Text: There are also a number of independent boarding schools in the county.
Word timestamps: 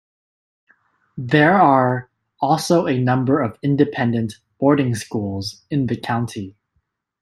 There 1.15 1.53
are 1.55 2.09
also 2.39 2.87
a 2.87 2.97
number 2.97 3.39
of 3.39 3.59
independent 3.61 4.39
boarding 4.59 4.95
schools 4.95 5.61
in 5.69 5.85
the 5.85 5.95
county. 5.95 6.55